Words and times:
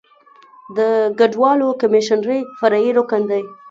د 0.77 0.79
کډوالو 1.19 1.67
کمیشنري 1.81 2.39
فرعي 2.59 2.89
رکن 2.97 3.21
دی. 3.31 3.43